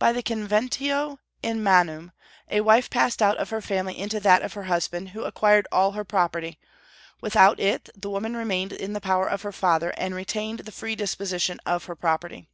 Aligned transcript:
By 0.00 0.10
the 0.12 0.20
conventio 0.20 1.18
in 1.44 1.62
manum, 1.62 2.10
a 2.50 2.60
wife 2.60 2.90
passed 2.90 3.22
out 3.22 3.36
of 3.36 3.50
her 3.50 3.60
family 3.60 3.96
into 3.96 4.18
that 4.18 4.42
of 4.42 4.54
her 4.54 4.64
husband, 4.64 5.10
who 5.10 5.22
acquired 5.22 5.68
all 5.70 5.92
her 5.92 6.02
property; 6.02 6.58
without 7.20 7.60
it, 7.60 7.88
the 7.94 8.10
woman 8.10 8.36
remained 8.36 8.72
in 8.72 8.94
the 8.94 9.00
power 9.00 9.28
of 9.30 9.42
her 9.42 9.52
father, 9.52 9.90
and 9.90 10.12
retained 10.12 10.58
the 10.66 10.72
free 10.72 10.96
disposition 10.96 11.60
of 11.66 11.84
her 11.84 11.94
property. 11.94 12.48